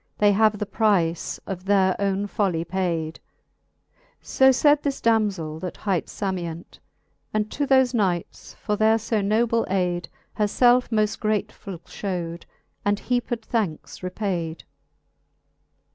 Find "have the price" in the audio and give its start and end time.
0.31-1.37